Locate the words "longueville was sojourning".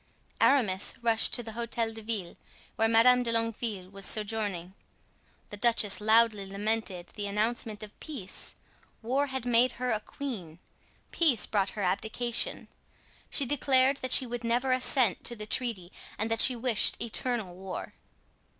3.31-4.73